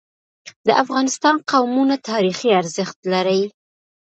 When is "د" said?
0.67-0.69